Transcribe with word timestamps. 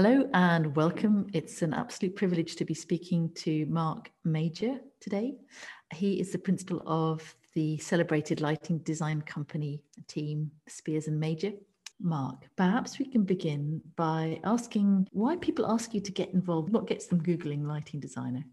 Hello 0.00 0.30
and 0.32 0.76
welcome. 0.76 1.26
It's 1.32 1.60
an 1.60 1.74
absolute 1.74 2.14
privilege 2.14 2.54
to 2.54 2.64
be 2.64 2.72
speaking 2.72 3.32
to 3.34 3.66
Mark 3.66 4.12
Major 4.24 4.78
today. 5.00 5.34
He 5.92 6.20
is 6.20 6.30
the 6.30 6.38
principal 6.38 6.84
of 6.86 7.34
the 7.54 7.78
celebrated 7.78 8.40
lighting 8.40 8.78
design 8.78 9.22
company 9.22 9.82
team, 10.06 10.52
Speirs 10.70 11.08
and 11.08 11.18
Major. 11.18 11.50
Mark, 12.00 12.44
perhaps 12.54 13.00
we 13.00 13.06
can 13.06 13.24
begin 13.24 13.80
by 13.96 14.38
asking 14.44 15.08
why 15.10 15.34
people 15.34 15.68
ask 15.68 15.92
you 15.92 16.00
to 16.00 16.12
get 16.12 16.32
involved, 16.32 16.72
what 16.72 16.86
gets 16.86 17.08
them 17.08 17.20
Googling 17.20 17.66
lighting 17.66 17.98
designer? 17.98 18.44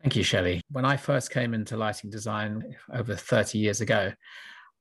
Thank 0.00 0.16
you, 0.16 0.22
Shelley. 0.22 0.62
When 0.70 0.86
I 0.86 0.96
first 0.96 1.30
came 1.30 1.52
into 1.52 1.76
lighting 1.76 2.08
design 2.08 2.74
over 2.90 3.14
30 3.14 3.58
years 3.58 3.82
ago, 3.82 4.14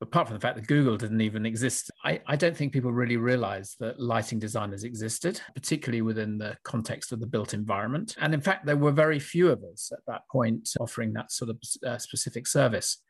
apart 0.03 0.27
from 0.27 0.35
the 0.35 0.41
fact 0.41 0.55
that 0.55 0.67
Google 0.67 0.97
didn't 0.97 1.21
even 1.21 1.45
exist, 1.45 1.89
I, 2.03 2.21
I, 2.27 2.35
don't 2.35 2.55
think 2.55 2.73
people 2.73 2.91
really 2.91 3.17
realized 3.17 3.77
that 3.79 3.99
lighting 3.99 4.37
designers 4.37 4.83
existed, 4.83 5.41
particularly 5.55 6.01
within 6.01 6.37
the 6.37 6.55
context 6.63 7.11
of 7.11 7.19
the 7.19 7.25
built 7.25 7.53
environment. 7.53 8.15
And 8.19 8.33
in 8.33 8.41
fact, 8.41 8.65
there 8.65 8.77
were 8.77 8.91
very 8.91 9.19
few 9.19 9.49
of 9.49 9.63
us 9.63 9.91
at 9.91 10.05
that 10.07 10.21
point 10.31 10.69
offering 10.79 11.13
that 11.13 11.31
sort 11.31 11.49
of 11.49 11.57
uh, 11.87 11.97
specific 11.97 12.45
service. 12.45 13.01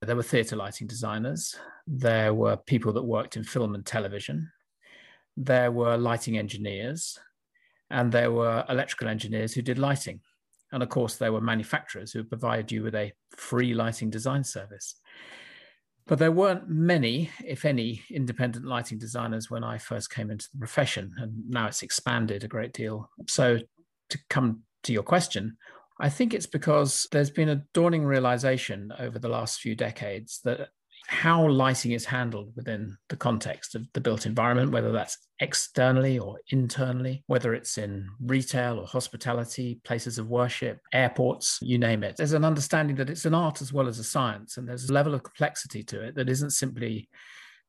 There 0.00 0.16
were 0.16 0.22
theatre 0.22 0.56
lighting 0.56 0.86
designers, 0.86 1.56
there 1.86 2.32
were 2.32 2.56
people 2.56 2.92
that 2.92 3.02
worked 3.02 3.36
in 3.36 3.42
film 3.42 3.74
and 3.74 3.84
television, 3.84 4.48
there 5.36 5.72
were 5.72 5.96
lighting 5.96 6.38
engineers, 6.38 7.18
and 7.90 8.12
there 8.12 8.30
were 8.30 8.64
electrical 8.68 9.08
engineers 9.08 9.54
who 9.54 9.62
did 9.62 9.78
lighting. 9.78 10.20
And 10.70 10.82
of 10.82 10.88
course, 10.88 11.16
there 11.16 11.32
were 11.32 11.40
manufacturers 11.40 12.12
who 12.12 12.22
provided 12.22 12.70
you 12.70 12.84
with 12.84 12.94
a 12.94 13.12
free 13.36 13.74
lighting 13.74 14.10
design 14.10 14.44
service. 14.44 15.00
But 16.08 16.18
there 16.18 16.32
weren't 16.32 16.70
many, 16.70 17.30
if 17.44 17.66
any, 17.66 18.02
independent 18.10 18.64
lighting 18.64 18.98
designers 18.98 19.50
when 19.50 19.62
I 19.62 19.76
first 19.76 20.10
came 20.10 20.30
into 20.30 20.48
the 20.50 20.58
profession, 20.58 21.14
and 21.18 21.48
now 21.48 21.66
it's 21.66 21.82
expanded 21.82 22.42
a 22.42 22.48
great 22.48 22.72
deal. 22.72 23.10
So, 23.28 23.58
to 24.08 24.18
come 24.30 24.62
to 24.84 24.92
your 24.94 25.02
question, 25.02 25.58
I 26.00 26.08
think 26.08 26.32
it's 26.32 26.46
because 26.46 27.06
there's 27.12 27.30
been 27.30 27.50
a 27.50 27.62
dawning 27.74 28.06
realization 28.06 28.90
over 28.98 29.18
the 29.18 29.28
last 29.28 29.60
few 29.60 29.74
decades 29.74 30.40
that 30.44 30.70
how 31.08 31.48
lighting 31.48 31.92
is 31.92 32.04
handled 32.04 32.52
within 32.54 32.96
the 33.08 33.16
context 33.16 33.74
of 33.74 33.86
the 33.94 34.00
built 34.00 34.26
environment, 34.26 34.70
whether 34.70 34.92
that's 34.92 35.16
externally 35.40 36.18
or 36.18 36.38
internally, 36.50 37.24
whether 37.28 37.54
it's 37.54 37.78
in 37.78 38.06
retail 38.20 38.78
or 38.78 38.86
hospitality, 38.86 39.80
places 39.84 40.18
of 40.18 40.28
worship, 40.28 40.80
airports, 40.92 41.58
you 41.62 41.78
name 41.78 42.04
it. 42.04 42.16
There's 42.16 42.34
an 42.34 42.44
understanding 42.44 42.94
that 42.96 43.08
it's 43.08 43.24
an 43.24 43.34
art 43.34 43.62
as 43.62 43.72
well 43.72 43.88
as 43.88 43.98
a 43.98 44.04
science, 44.04 44.58
and 44.58 44.68
there's 44.68 44.90
a 44.90 44.92
level 44.92 45.14
of 45.14 45.22
complexity 45.22 45.82
to 45.84 46.02
it 46.02 46.14
that 46.16 46.28
isn't 46.28 46.50
simply 46.50 47.08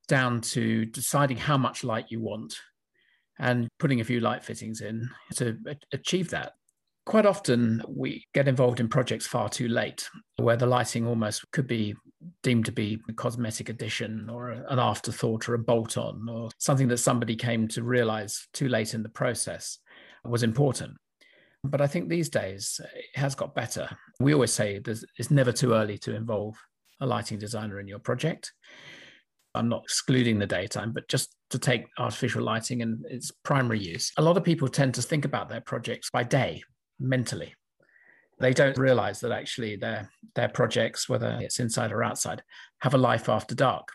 down 0.09 0.41
to 0.41 0.83
deciding 0.85 1.37
how 1.37 1.57
much 1.57 1.85
light 1.85 2.07
you 2.09 2.19
want 2.19 2.57
and 3.39 3.69
putting 3.79 4.01
a 4.01 4.03
few 4.03 4.19
light 4.19 4.43
fittings 4.43 4.81
in 4.81 5.09
to 5.35 5.57
achieve 5.93 6.29
that 6.31 6.53
quite 7.05 7.25
often 7.25 7.81
we 7.87 8.23
get 8.35 8.47
involved 8.47 8.79
in 8.79 8.87
projects 8.87 9.25
far 9.25 9.49
too 9.49 9.67
late 9.67 10.07
where 10.37 10.57
the 10.57 10.65
lighting 10.65 11.07
almost 11.07 11.43
could 11.51 11.65
be 11.65 11.95
deemed 12.43 12.65
to 12.65 12.71
be 12.71 12.99
a 13.09 13.13
cosmetic 13.13 13.69
addition 13.69 14.29
or 14.29 14.49
an 14.49 14.79
afterthought 14.79 15.47
or 15.47 15.53
a 15.53 15.59
bolt 15.59 15.97
on 15.97 16.27
or 16.29 16.49
something 16.57 16.87
that 16.87 16.97
somebody 16.97 17.35
came 17.35 17.67
to 17.67 17.83
realize 17.83 18.47
too 18.53 18.67
late 18.67 18.93
in 18.93 19.03
the 19.03 19.09
process 19.09 19.79
was 20.25 20.43
important 20.43 20.91
but 21.63 21.79
i 21.79 21.87
think 21.87 22.09
these 22.09 22.27
days 22.27 22.81
it 22.93 23.17
has 23.17 23.35
got 23.35 23.55
better 23.55 23.89
we 24.19 24.33
always 24.33 24.51
say 24.51 24.81
it's 24.85 25.31
never 25.31 25.53
too 25.53 25.73
early 25.73 25.97
to 25.97 26.13
involve 26.13 26.57
a 26.99 27.05
lighting 27.05 27.39
designer 27.39 27.79
in 27.79 27.87
your 27.87 27.99
project 27.99 28.51
I'm 29.55 29.69
not 29.69 29.83
excluding 29.83 30.37
the 30.37 30.45
daytime, 30.45 30.91
but 30.93 31.07
just 31.07 31.35
to 31.49 31.59
take 31.59 31.85
artificial 31.97 32.43
lighting 32.43 32.81
and 32.81 33.03
its 33.09 33.31
primary 33.43 33.79
use. 33.79 34.11
A 34.17 34.21
lot 34.21 34.37
of 34.37 34.43
people 34.43 34.67
tend 34.67 34.93
to 34.93 35.01
think 35.01 35.25
about 35.25 35.49
their 35.49 35.61
projects 35.61 36.09
by 36.11 36.23
day 36.23 36.61
mentally. 36.99 37.53
They 38.39 38.53
don't 38.53 38.77
realize 38.77 39.19
that 39.19 39.31
actually 39.31 39.75
their, 39.75 40.09
their 40.35 40.49
projects, 40.49 41.09
whether 41.09 41.37
it's 41.41 41.59
inside 41.59 41.91
or 41.91 42.03
outside, 42.03 42.41
have 42.81 42.93
a 42.93 42.97
life 42.97 43.27
after 43.27 43.53
dark. 43.53 43.89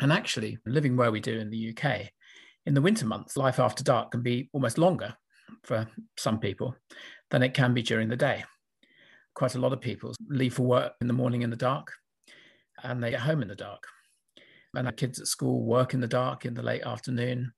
And 0.00 0.12
actually, 0.12 0.58
living 0.66 0.96
where 0.96 1.10
we 1.10 1.20
do 1.20 1.38
in 1.38 1.50
the 1.50 1.70
UK, 1.76 2.10
in 2.66 2.74
the 2.74 2.82
winter 2.82 3.06
months, 3.06 3.36
life 3.36 3.58
after 3.58 3.82
dark 3.82 4.10
can 4.10 4.22
be 4.22 4.50
almost 4.52 4.78
longer 4.78 5.14
for 5.62 5.86
some 6.16 6.38
people 6.38 6.76
than 7.30 7.42
it 7.42 7.54
can 7.54 7.74
be 7.74 7.82
during 7.82 8.08
the 8.08 8.16
day. 8.16 8.44
Quite 9.34 9.54
a 9.54 9.60
lot 9.60 9.72
of 9.72 9.80
people 9.80 10.14
leave 10.28 10.54
for 10.54 10.62
work 10.62 10.92
in 11.00 11.06
the 11.06 11.12
morning 11.12 11.42
in 11.42 11.50
the 11.50 11.56
dark 11.56 11.92
and 12.82 13.02
they 13.02 13.10
get 13.10 13.20
home 13.20 13.42
in 13.42 13.48
the 13.48 13.54
dark. 13.54 13.84
And 14.74 14.86
our 14.86 14.92
kids 14.92 15.20
at 15.20 15.26
school 15.26 15.64
work 15.64 15.94
in 15.94 16.00
the 16.00 16.06
dark 16.06 16.44
in 16.44 16.54
the 16.54 16.62
late 16.62 16.82
afternoon. 16.82 17.52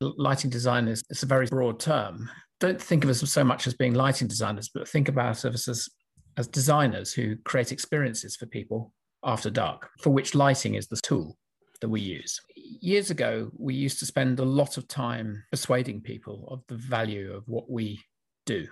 Lighting 0.00 0.50
design 0.50 0.88
is 0.88 1.02
it's 1.10 1.22
a 1.22 1.26
very 1.26 1.46
broad 1.46 1.78
term 1.78 2.28
don't 2.60 2.80
think 2.80 3.02
of 3.02 3.10
us 3.10 3.28
so 3.28 3.42
much 3.42 3.66
as 3.66 3.74
being 3.74 3.94
lighting 3.94 4.28
designers, 4.28 4.68
but 4.68 4.86
think 4.86 5.08
about 5.08 5.44
us 5.44 5.66
as, 5.66 5.88
as 6.36 6.46
designers 6.46 7.12
who 7.12 7.36
create 7.44 7.72
experiences 7.72 8.36
for 8.36 8.46
people 8.46 8.92
after 9.24 9.50
dark, 9.50 9.88
for 10.00 10.10
which 10.10 10.34
lighting 10.34 10.74
is 10.74 10.86
the 10.86 11.00
tool 11.02 11.36
that 11.80 11.88
we 11.88 12.00
use. 12.00 12.38
Years 12.54 13.10
ago, 13.10 13.50
we 13.56 13.74
used 13.74 13.98
to 13.98 14.06
spend 14.06 14.38
a 14.38 14.44
lot 14.44 14.76
of 14.76 14.86
time 14.86 15.42
persuading 15.50 16.02
people 16.02 16.46
of 16.50 16.62
the 16.68 16.76
value 16.76 17.32
of 17.32 17.44
what 17.48 17.70
we 17.70 17.98
do, 18.44 18.68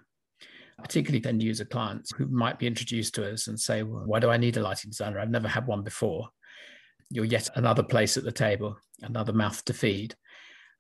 particularly 0.83 1.25
end 1.27 1.43
user 1.43 1.65
clients 1.65 2.12
who 2.15 2.27
might 2.27 2.59
be 2.59 2.66
introduced 2.66 3.15
to 3.15 3.33
us 3.33 3.49
and 3.49 3.59
say, 3.59 3.83
well, 3.83 4.03
Why 4.05 4.21
do 4.21 4.28
I 4.28 4.37
need 4.37 4.59
a 4.59 4.62
lighting 4.62 4.91
designer? 4.91 5.19
I've 5.19 5.31
never 5.31 5.49
had 5.49 5.66
one 5.66 5.83
before. 5.83 6.28
You're 7.10 7.25
yet 7.25 7.49
another 7.55 7.83
place 7.83 8.19
at 8.19 8.25
the 8.25 8.33
table, 8.33 8.77
another 9.00 9.33
mouth 9.33 9.65
to 9.65 9.72
feed 9.72 10.15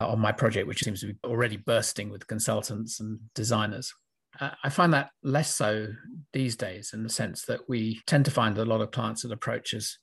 on 0.00 0.20
my 0.20 0.32
project, 0.32 0.68
which 0.68 0.84
seems 0.84 1.00
to 1.00 1.08
be 1.08 1.18
already 1.24 1.56
bursting 1.56 2.10
with 2.10 2.26
consultants 2.26 3.00
and 3.00 3.18
designers. 3.34 3.92
I 4.62 4.68
find 4.68 4.92
that 4.92 5.10
less 5.22 5.54
so 5.54 5.88
these 6.32 6.54
days 6.54 6.92
in 6.94 7.02
the 7.02 7.08
sense 7.08 7.44
that 7.46 7.68
we 7.68 8.00
tend 8.06 8.24
to 8.26 8.30
find 8.30 8.56
a 8.56 8.64
lot 8.64 8.80
of 8.80 8.92
clients 8.92 9.22
that 9.22 9.32
approach 9.32 9.74
us 9.74 9.98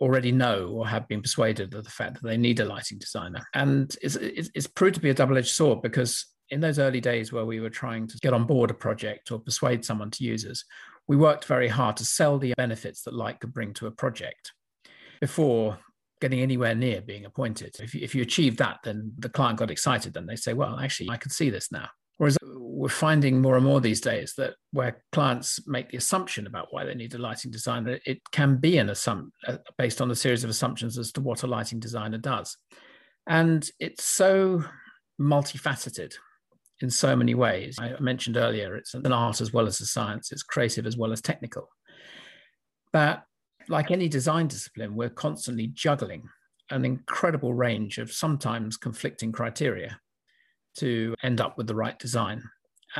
already 0.00 0.32
know 0.32 0.68
or 0.68 0.88
have 0.88 1.06
been 1.06 1.22
persuaded 1.22 1.74
of 1.74 1.84
the 1.84 1.90
fact 1.90 2.14
that 2.14 2.28
they 2.28 2.36
need 2.36 2.60
a 2.60 2.64
lighting 2.64 2.98
designer. 2.98 3.46
And 3.54 3.94
it's, 4.02 4.16
it's, 4.16 4.50
it's 4.54 4.66
proved 4.66 4.94
to 4.96 5.00
be 5.00 5.10
a 5.10 5.14
double 5.14 5.36
edged 5.38 5.54
sword 5.54 5.82
because 5.82 6.26
in 6.50 6.60
those 6.60 6.78
early 6.78 7.00
days 7.00 7.32
where 7.32 7.44
we 7.44 7.60
were 7.60 7.70
trying 7.70 8.06
to 8.08 8.18
get 8.18 8.32
on 8.32 8.46
board 8.46 8.70
a 8.70 8.74
project 8.74 9.30
or 9.30 9.38
persuade 9.38 9.84
someone 9.84 10.10
to 10.12 10.24
use 10.24 10.46
us, 10.46 10.64
we 11.06 11.16
worked 11.16 11.44
very 11.44 11.68
hard 11.68 11.96
to 11.98 12.04
sell 12.04 12.38
the 12.38 12.54
benefits 12.56 13.02
that 13.02 13.14
light 13.14 13.38
could 13.40 13.52
bring 13.52 13.74
to 13.74 13.86
a 13.86 13.90
project 13.90 14.52
before 15.20 15.78
getting 16.20 16.40
anywhere 16.40 16.74
near 16.74 17.00
being 17.00 17.24
appointed. 17.24 17.76
If 17.80 17.94
you, 17.94 18.00
if 18.02 18.14
you 18.14 18.22
achieve 18.22 18.56
that, 18.58 18.78
then 18.84 19.12
the 19.18 19.28
client 19.28 19.58
got 19.58 19.70
excited. 19.70 20.14
Then 20.14 20.26
they 20.26 20.36
say, 20.36 20.52
well, 20.52 20.78
actually, 20.78 21.10
I 21.10 21.16
can 21.16 21.30
see 21.30 21.50
this 21.50 21.70
now. 21.72 21.88
Whereas 22.18 22.36
we're 22.42 22.88
finding 22.88 23.40
more 23.40 23.56
and 23.56 23.64
more 23.64 23.80
these 23.80 24.00
days 24.00 24.34
that 24.38 24.54
where 24.72 25.02
clients 25.12 25.66
make 25.68 25.90
the 25.90 25.98
assumption 25.98 26.48
about 26.48 26.66
why 26.70 26.84
they 26.84 26.94
need 26.94 27.14
a 27.14 27.18
lighting 27.18 27.52
designer, 27.52 28.00
it 28.04 28.20
can 28.32 28.56
be 28.56 28.78
an 28.78 28.90
assumption 28.90 29.30
uh, 29.46 29.58
based 29.78 30.00
on 30.00 30.10
a 30.10 30.16
series 30.16 30.42
of 30.42 30.50
assumptions 30.50 30.98
as 30.98 31.12
to 31.12 31.20
what 31.20 31.44
a 31.44 31.46
lighting 31.46 31.78
designer 31.78 32.18
does. 32.18 32.56
And 33.28 33.68
it's 33.78 34.04
so 34.04 34.64
multifaceted 35.20 36.14
in 36.80 36.90
so 36.90 37.14
many 37.14 37.34
ways. 37.34 37.76
I 37.78 37.94
mentioned 38.00 38.36
earlier, 38.36 38.74
it's 38.74 38.94
an 38.94 39.12
art 39.12 39.40
as 39.40 39.52
well 39.52 39.66
as 39.66 39.80
a 39.80 39.86
science, 39.86 40.32
it's 40.32 40.42
creative 40.42 40.86
as 40.86 40.96
well 40.96 41.12
as 41.12 41.20
technical. 41.20 41.68
That 42.92 43.24
like 43.68 43.90
any 43.90 44.08
design 44.08 44.48
discipline, 44.48 44.94
we're 44.94 45.10
constantly 45.10 45.68
juggling 45.68 46.28
an 46.70 46.84
incredible 46.84 47.54
range 47.54 47.98
of 47.98 48.12
sometimes 48.12 48.76
conflicting 48.76 49.32
criteria 49.32 49.98
to 50.76 51.14
end 51.22 51.40
up 51.40 51.56
with 51.56 51.66
the 51.66 51.74
right 51.74 51.98
design 51.98 52.42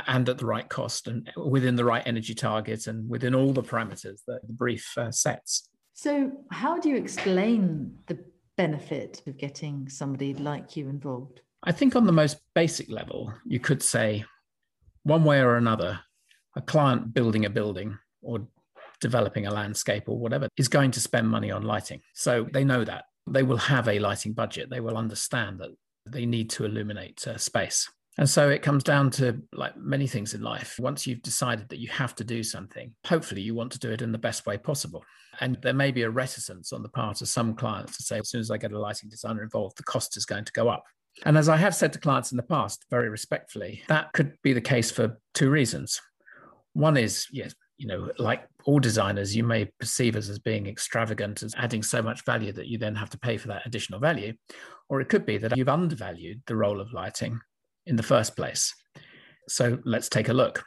and 0.07 0.27
at 0.29 0.37
the 0.37 0.45
right 0.45 0.69
cost 0.69 1.07
and 1.07 1.29
within 1.35 1.75
the 1.75 1.85
right 1.85 2.03
energy 2.05 2.33
target 2.33 2.87
and 2.87 3.09
within 3.09 3.33
all 3.33 3.53
the 3.53 3.63
parameters 3.63 4.19
that 4.27 4.45
the 4.45 4.53
brief 4.53 4.97
uh, 4.97 5.11
sets. 5.11 5.69
So, 5.93 6.31
how 6.51 6.79
do 6.79 6.89
you 6.89 6.95
explain 6.95 7.97
the 8.07 8.19
benefit 8.57 9.21
of 9.27 9.37
getting 9.37 9.89
somebody 9.89 10.33
like 10.33 10.75
you 10.75 10.87
involved? 10.87 11.41
I 11.63 11.71
think, 11.71 11.95
on 11.95 12.05
the 12.05 12.11
most 12.11 12.37
basic 12.55 12.89
level, 12.89 13.33
you 13.45 13.59
could 13.59 13.83
say 13.83 14.23
one 15.03 15.23
way 15.23 15.39
or 15.41 15.55
another, 15.57 15.99
a 16.55 16.61
client 16.61 17.13
building 17.13 17.45
a 17.45 17.49
building 17.49 17.97
or 18.21 18.47
developing 18.99 19.47
a 19.47 19.51
landscape 19.51 20.03
or 20.07 20.17
whatever 20.17 20.47
is 20.57 20.67
going 20.67 20.91
to 20.91 20.99
spend 20.99 21.27
money 21.27 21.51
on 21.51 21.63
lighting. 21.63 22.01
So 22.13 22.47
they 22.53 22.63
know 22.63 22.83
that. 22.83 23.05
They 23.27 23.43
will 23.43 23.57
have 23.57 23.87
a 23.87 23.99
lighting 23.99 24.33
budget. 24.33 24.69
They 24.69 24.79
will 24.79 24.97
understand 24.97 25.59
that 25.59 25.69
they 26.05 26.25
need 26.25 26.49
to 26.51 26.65
illuminate 26.65 27.27
uh, 27.27 27.37
space. 27.37 27.89
And 28.17 28.29
so 28.29 28.49
it 28.49 28.61
comes 28.61 28.83
down 28.83 29.11
to 29.11 29.41
like 29.53 29.77
many 29.77 30.05
things 30.05 30.33
in 30.33 30.41
life. 30.41 30.75
Once 30.77 31.07
you've 31.07 31.21
decided 31.21 31.69
that 31.69 31.79
you 31.79 31.87
have 31.87 32.15
to 32.15 32.23
do 32.25 32.43
something, 32.43 32.93
hopefully 33.05 33.41
you 33.41 33.55
want 33.55 33.71
to 33.71 33.79
do 33.79 33.91
it 33.91 34.01
in 34.01 34.11
the 34.11 34.17
best 34.17 34.45
way 34.45 34.57
possible. 34.57 35.05
And 35.39 35.57
there 35.61 35.73
may 35.73 35.91
be 35.91 36.01
a 36.01 36.09
reticence 36.09 36.73
on 36.73 36.83
the 36.83 36.89
part 36.89 37.21
of 37.21 37.29
some 37.29 37.53
clients 37.53 37.95
to 37.95 38.03
say, 38.03 38.19
as 38.19 38.29
soon 38.29 38.41
as 38.41 38.51
I 38.51 38.57
get 38.57 38.73
a 38.73 38.79
lighting 38.79 39.09
designer 39.09 39.41
involved, 39.41 39.77
the 39.77 39.83
cost 39.83 40.17
is 40.17 40.25
going 40.25 40.43
to 40.43 40.51
go 40.51 40.67
up. 40.67 40.83
And 41.25 41.37
as 41.37 41.47
I 41.47 41.55
have 41.57 41.75
said 41.75 41.93
to 41.93 41.99
clients 41.99 42.31
in 42.31 42.37
the 42.37 42.43
past, 42.43 42.83
very 42.89 43.09
respectfully, 43.09 43.83
that 43.87 44.11
could 44.11 44.33
be 44.43 44.51
the 44.51 44.61
case 44.61 44.91
for 44.91 45.19
two 45.33 45.49
reasons. 45.49 46.01
One 46.73 46.97
is, 46.97 47.27
yes, 47.31 47.53
you 47.79 47.87
know, 47.87 48.11
like 48.19 48.45
all 48.65 48.77
designers, 48.77 49.33
you 49.33 49.43
may 49.43 49.65
perceive 49.79 50.17
us 50.17 50.27
as 50.27 50.37
being 50.37 50.67
extravagant, 50.67 51.41
as 51.41 51.55
adding 51.57 51.81
so 51.81 52.01
much 52.01 52.25
value 52.25 52.51
that 52.51 52.67
you 52.67 52.77
then 52.77 52.93
have 52.93 53.09
to 53.11 53.17
pay 53.17 53.37
for 53.37 53.47
that 53.47 53.65
additional 53.65 54.01
value. 54.01 54.33
Or 54.89 54.99
it 54.99 55.07
could 55.07 55.25
be 55.25 55.37
that 55.37 55.55
you've 55.55 55.69
undervalued 55.69 56.41
the 56.45 56.57
role 56.57 56.81
of 56.81 56.91
lighting 56.91 57.39
in 57.85 57.95
the 57.95 58.03
first 58.03 58.35
place. 58.35 58.75
So 59.47 59.79
let's 59.85 60.09
take 60.09 60.27
a 60.27 60.33
look. 60.33 60.63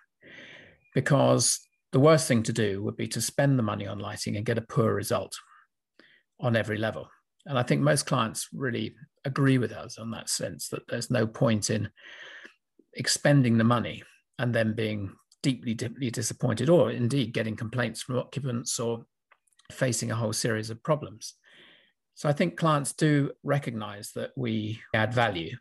Because 0.94 1.60
the 1.92 2.00
worst 2.00 2.26
thing 2.28 2.42
to 2.44 2.52
do 2.52 2.82
would 2.82 2.96
be 2.96 3.08
to 3.08 3.20
spend 3.20 3.58
the 3.58 3.62
money 3.62 3.86
on 3.86 3.98
lighting 3.98 4.36
and 4.36 4.46
get 4.46 4.58
a 4.58 4.62
poor 4.62 4.94
result 4.94 5.36
on 6.40 6.56
every 6.56 6.78
level. 6.78 7.08
And 7.44 7.58
I 7.58 7.62
think 7.62 7.82
most 7.82 8.06
clients 8.06 8.48
really 8.54 8.94
agree 9.26 9.58
with 9.58 9.72
us 9.72 9.98
on 9.98 10.10
that 10.12 10.30
sense 10.30 10.68
that 10.68 10.88
there's 10.88 11.10
no 11.10 11.26
point 11.26 11.68
in 11.68 11.90
expending 12.94 13.58
the 13.58 13.64
money 13.64 14.02
and 14.38 14.54
then 14.54 14.74
being 14.74 15.12
deeply, 15.42 15.74
deeply 15.74 16.10
disappointed, 16.10 16.68
or 16.68 16.90
indeed 16.90 17.34
getting 17.34 17.56
complaints 17.56 18.02
from 18.02 18.18
occupants 18.18 18.78
or 18.78 19.04
facing 19.70 20.10
a 20.10 20.16
whole 20.16 20.32
series 20.32 20.70
of 20.70 20.82
problems. 20.82 21.34
So 22.14 22.28
I 22.28 22.32
think 22.32 22.56
clients 22.56 22.92
do 22.92 23.32
recognize 23.42 24.12
that 24.12 24.30
we 24.36 24.80
add 24.94 25.12
value. 25.14 25.56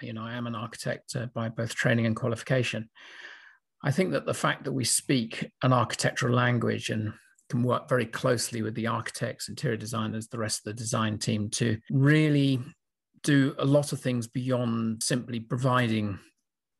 You 0.00 0.12
know, 0.12 0.22
I 0.22 0.34
am 0.34 0.46
an 0.46 0.54
architect 0.54 1.16
uh, 1.16 1.26
by 1.34 1.48
both 1.48 1.74
training 1.74 2.06
and 2.06 2.14
qualification. 2.14 2.88
I 3.82 3.90
think 3.90 4.12
that 4.12 4.26
the 4.26 4.34
fact 4.34 4.64
that 4.64 4.72
we 4.72 4.84
speak 4.84 5.50
an 5.62 5.72
architectural 5.72 6.34
language 6.34 6.90
and 6.90 7.12
can 7.48 7.62
work 7.62 7.88
very 7.88 8.06
closely 8.06 8.62
with 8.62 8.74
the 8.74 8.86
architects, 8.86 9.48
interior 9.48 9.76
designers, 9.76 10.28
the 10.28 10.38
rest 10.38 10.60
of 10.60 10.64
the 10.64 10.74
design 10.74 11.18
team 11.18 11.48
to 11.50 11.78
really 11.90 12.60
do 13.22 13.54
a 13.58 13.64
lot 13.64 13.92
of 13.92 14.00
things 14.00 14.26
beyond 14.26 15.02
simply 15.02 15.40
providing 15.40 16.18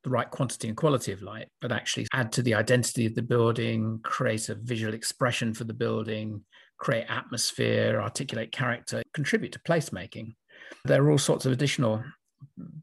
the 0.05 0.11
right 0.11 0.31
quantity 0.31 0.69
and 0.69 0.77
quality 0.77 1.13
of 1.13 1.23
light, 1.23 1.49
but 1.61 1.73
actually 1.73 2.07
add 2.13 2.33
to 2.33 2.43
the 2.43 2.55
identity 2.55 3.07
of 3.07 3.15
the 3.15 3.23
building, 3.23 4.01
create 4.03 4.49
a 4.49 4.55
visual 4.55 4.95
expression 4.95 5.53
for 5.53 5.65
the 5.65 5.75
building, 5.75 6.43
create 6.79 7.07
atmosphere, 7.09 8.01
articulate 8.01 8.53
character, 8.53 9.03
contribute 9.13 9.53
to 9.53 9.61
placemaking. 9.61 10.35
There 10.85 11.03
are 11.03 11.11
all 11.11 11.19
sorts 11.19 11.47
of 11.47 11.53
additional 11.53 12.03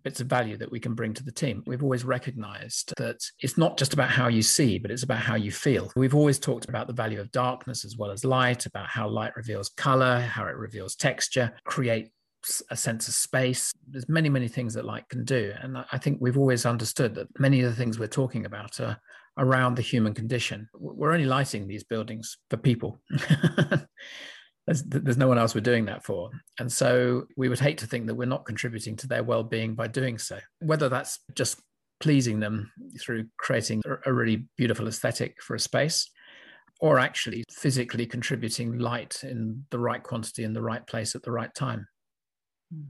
bits 0.04 0.20
of 0.20 0.28
value 0.28 0.58
that 0.58 0.72
we 0.72 0.80
can 0.80 0.94
bring 0.94 1.14
to 1.14 1.24
the 1.24 1.32
team. 1.32 1.64
We've 1.66 1.84
always 1.84 2.04
recognized 2.04 2.94
that 2.98 3.18
it's 3.40 3.58
not 3.58 3.78
just 3.78 3.94
about 3.94 4.10
how 4.10 4.28
you 4.28 4.42
see, 4.42 4.78
but 4.78 4.92
it's 4.92 5.04
about 5.04 5.20
how 5.20 5.36
you 5.36 5.52
feel. 5.52 5.92
We've 5.96 6.16
always 6.16 6.40
talked 6.40 6.68
about 6.68 6.88
the 6.88 6.94
value 6.94 7.20
of 7.20 7.32
darkness 7.32 7.86
as 7.86 7.98
well 7.98 8.12
as 8.12 8.26
light, 8.26 8.66
about 8.66 8.88
how 8.88 9.08
light 9.08 9.36
reveals 9.36 9.70
color, 9.70 10.20
how 10.20 10.46
it 10.46 10.58
reveals 10.58 10.96
texture, 10.96 11.54
create 11.64 12.12
a 12.70 12.76
sense 12.76 13.08
of 13.08 13.14
space. 13.14 13.72
There's 13.88 14.10
many, 14.10 14.30
many 14.30 14.48
things 14.48 14.74
that 14.74 14.86
light 14.86 15.08
can 15.10 15.24
do. 15.24 15.54
And 15.62 15.78
I 15.92 15.98
think 15.98 16.20
we've 16.22 16.38
always 16.38 16.66
understood 16.66 17.16
that 17.16 17.28
many 17.40 17.62
of 17.62 17.70
the 17.70 17.76
things 17.76 18.00
we're 18.00 18.08
talking 18.08 18.46
about 18.46 18.80
are 18.80 18.98
around 19.38 19.76
the 19.76 19.82
human 19.82 20.14
condition. 20.14 20.70
We're 20.74 21.12
only 21.12 21.26
lighting 21.26 21.68
these 21.68 21.84
buildings 21.84 22.38
for 22.50 22.58
people. 22.58 23.02
there's, 24.68 24.84
there's 24.84 25.18
no 25.18 25.28
one 25.28 25.38
else 25.38 25.54
we're 25.54 25.62
doing 25.62 25.86
that 25.86 26.04
for. 26.04 26.32
And 26.60 26.72
so 26.72 27.26
we 27.38 27.50
would 27.50 27.60
hate 27.60 27.78
to 27.80 27.88
think 27.88 28.08
that 28.08 28.16
we're 28.16 28.26
not 28.26 28.46
contributing 28.46 28.96
to 28.98 29.08
their 29.08 29.24
well 29.24 29.44
being 29.44 29.76
by 29.76 29.88
doing 29.88 30.18
so, 30.18 30.40
whether 30.60 30.90
that's 30.90 31.20
just 31.36 31.60
pleasing 32.00 32.40
them 32.40 32.72
through 33.00 33.26
creating 33.38 33.82
a 34.06 34.14
really 34.14 34.48
beautiful 34.58 34.88
aesthetic 34.88 35.42
for 35.42 35.56
a 35.56 35.60
space 35.60 36.10
or 36.82 37.00
actually 37.00 37.44
physically 37.50 38.06
contributing 38.06 38.78
light 38.78 39.24
in 39.24 39.64
the 39.72 39.80
right 39.80 40.04
quantity 40.04 40.44
in 40.44 40.54
the 40.54 40.62
right 40.62 40.86
place 40.88 41.16
at 41.16 41.24
the 41.24 41.32
right 41.32 41.54
time. 41.56 41.88
Hmm. 42.74 42.84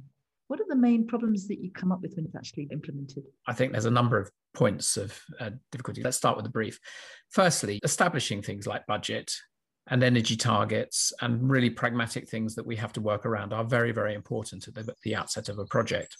What 0.47 0.59
are 0.59 0.65
the 0.69 0.75
main 0.75 1.07
problems 1.07 1.47
that 1.47 1.59
you 1.59 1.71
come 1.71 1.91
up 1.91 2.01
with 2.01 2.15
when 2.15 2.25
it's 2.25 2.35
actually 2.35 2.67
implemented? 2.71 3.23
I 3.47 3.53
think 3.53 3.71
there's 3.71 3.85
a 3.85 3.91
number 3.91 4.19
of 4.19 4.29
points 4.53 4.95
of 4.95 5.19
uh, 5.39 5.49
difficulty. 5.71 6.03
Let's 6.03 6.17
start 6.17 6.35
with 6.35 6.45
the 6.45 6.51
brief. 6.51 6.79
Firstly, 7.31 7.79
establishing 7.83 8.43
things 8.43 8.67
like 8.67 8.85
budget 8.85 9.31
and 9.87 10.03
energy 10.03 10.35
targets 10.35 11.13
and 11.21 11.49
really 11.49 11.69
pragmatic 11.69 12.29
things 12.29 12.55
that 12.55 12.65
we 12.65 12.75
have 12.75 12.93
to 12.93 13.01
work 13.01 13.25
around 13.25 13.53
are 13.53 13.63
very, 13.63 13.91
very 13.91 14.13
important 14.13 14.67
at 14.67 14.75
the, 14.75 14.81
at 14.81 14.99
the 15.03 15.15
outset 15.15 15.49
of 15.49 15.57
a 15.57 15.65
project. 15.65 16.15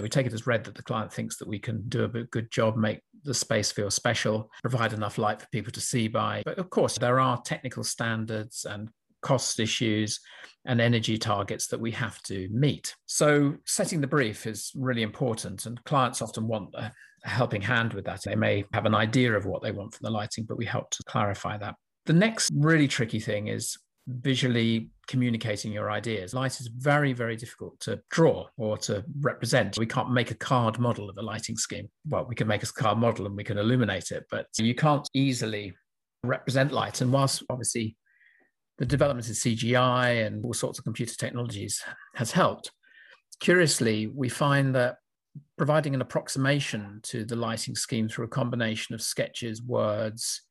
We 0.00 0.08
take 0.08 0.26
it 0.26 0.32
as 0.32 0.46
read 0.46 0.64
that 0.64 0.74
the 0.74 0.82
client 0.82 1.12
thinks 1.12 1.36
that 1.36 1.46
we 1.46 1.58
can 1.58 1.88
do 1.88 2.04
a 2.04 2.08
good 2.08 2.50
job, 2.50 2.76
make 2.76 3.00
the 3.24 3.34
space 3.34 3.70
feel 3.70 3.90
special, 3.90 4.50
provide 4.62 4.92
enough 4.92 5.18
light 5.18 5.40
for 5.40 5.46
people 5.52 5.70
to 5.72 5.80
see 5.80 6.08
by. 6.08 6.42
But 6.44 6.58
of 6.58 6.70
course, 6.70 6.98
there 6.98 7.20
are 7.20 7.40
technical 7.42 7.84
standards 7.84 8.66
and 8.68 8.88
cost 9.22 9.60
issues 9.60 10.20
and 10.64 10.80
energy 10.80 11.18
targets 11.18 11.66
that 11.68 11.80
we 11.80 11.90
have 11.90 12.22
to 12.22 12.48
meet. 12.52 12.94
So, 13.06 13.56
setting 13.66 14.00
the 14.00 14.06
brief 14.06 14.46
is 14.46 14.70
really 14.74 15.02
important, 15.02 15.66
and 15.66 15.82
clients 15.84 16.22
often 16.22 16.46
want 16.46 16.74
a 16.74 16.92
helping 17.24 17.62
hand 17.62 17.94
with 17.94 18.04
that. 18.04 18.22
They 18.24 18.36
may 18.36 18.64
have 18.72 18.86
an 18.86 18.94
idea 18.94 19.32
of 19.34 19.46
what 19.46 19.62
they 19.62 19.72
want 19.72 19.94
from 19.94 20.04
the 20.04 20.10
lighting, 20.10 20.44
but 20.44 20.56
we 20.56 20.66
help 20.66 20.90
to 20.90 21.02
clarify 21.04 21.56
that. 21.58 21.74
The 22.06 22.12
next 22.12 22.50
really 22.54 22.88
tricky 22.88 23.20
thing 23.20 23.48
is 23.48 23.76
visually 24.08 24.90
communicating 25.06 25.72
your 25.72 25.90
ideas. 25.90 26.34
Light 26.34 26.58
is 26.60 26.68
very, 26.76 27.12
very 27.12 27.36
difficult 27.36 27.78
to 27.80 28.00
draw 28.10 28.46
or 28.56 28.76
to 28.78 29.04
represent. 29.20 29.78
We 29.78 29.86
can't 29.86 30.12
make 30.12 30.30
a 30.30 30.36
card 30.36 30.78
model 30.78 31.08
of 31.08 31.16
a 31.18 31.22
lighting 31.22 31.56
scheme. 31.56 31.88
Well, 32.08 32.26
we 32.28 32.34
can 32.34 32.48
make 32.48 32.62
a 32.62 32.66
card 32.66 32.98
model 32.98 33.26
and 33.26 33.36
we 33.36 33.44
can 33.44 33.58
illuminate 33.58 34.10
it, 34.10 34.24
but 34.30 34.46
you 34.58 34.74
can't 34.74 35.08
easily 35.14 35.74
represent 36.24 36.72
light. 36.72 37.00
And 37.00 37.12
whilst 37.12 37.44
obviously 37.50 37.96
the 38.78 38.86
development 38.86 39.28
in 39.28 39.34
CGI 39.34 40.26
and 40.26 40.44
all 40.44 40.54
sorts 40.54 40.78
of 40.78 40.84
computer 40.84 41.14
technologies 41.14 41.82
has 42.14 42.32
helped. 42.32 42.70
Curiously, 43.40 44.06
we 44.06 44.28
find 44.28 44.74
that 44.74 44.96
providing 45.56 45.94
an 45.94 46.00
approximation 46.00 47.00
to 47.04 47.24
the 47.24 47.36
lighting 47.36 47.74
scheme 47.74 48.08
through 48.08 48.26
a 48.26 48.28
combination 48.28 48.94
of 48.94 49.02
sketches, 49.02 49.62
words, 49.62 50.42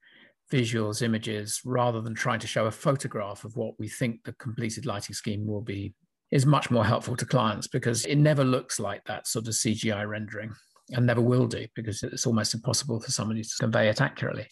visuals, 0.52 1.02
images, 1.02 1.62
rather 1.66 2.02
than 2.02 2.14
trying 2.14 2.40
to 2.40 2.48
show 2.48 2.66
a 2.66 2.72
photograph 2.72 3.44
of 3.44 3.56
what 3.56 3.74
we 3.80 3.88
think 3.88 4.24
the 4.24 4.34
completed 4.34 4.86
lighting 4.86 5.14
scheme 5.14 5.46
will 5.48 5.62
be, 5.62 5.94
is 6.32 6.46
much 6.46 6.70
more 6.70 6.86
helpful 6.86 7.16
to 7.16 7.26
clients 7.26 7.68
because 7.68 8.06
it 8.06 8.16
never 8.16 8.44
looks 8.44 8.80
like 8.80 9.04
that 9.06 9.28
sort 9.28 9.48
of 9.48 9.54
CGI 9.54 10.08
rendering 10.08 10.52
and 10.92 11.06
never 11.06 11.22
will 11.22 11.48
do 11.48 11.68
because 11.76 12.04
it's 12.04 12.28
almost 12.28 12.54
impossible 12.54 13.00
for 13.00 13.12
somebody 13.12 13.44
to 13.44 13.56
convey 13.60 13.90
it 13.90 14.02
accurately. 14.02 14.48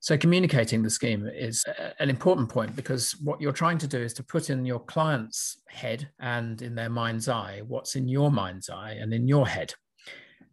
So 0.00 0.16
communicating 0.16 0.82
the 0.82 0.90
scheme 0.90 1.26
is 1.26 1.64
an 1.98 2.08
important 2.08 2.48
point 2.48 2.76
because 2.76 3.12
what 3.20 3.40
you're 3.40 3.52
trying 3.52 3.78
to 3.78 3.88
do 3.88 3.98
is 3.98 4.12
to 4.14 4.22
put 4.22 4.48
in 4.48 4.64
your 4.64 4.78
client's 4.78 5.60
head 5.68 6.08
and 6.20 6.62
in 6.62 6.76
their 6.76 6.88
mind's 6.88 7.28
eye 7.28 7.62
what's 7.66 7.96
in 7.96 8.08
your 8.08 8.30
mind's 8.30 8.70
eye 8.70 8.92
and 8.92 9.12
in 9.12 9.26
your 9.26 9.46
head. 9.46 9.74